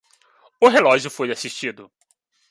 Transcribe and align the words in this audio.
O 0.59 0.67
relógio 0.67 1.11
foi 1.11 1.29
assistido. 1.31 1.91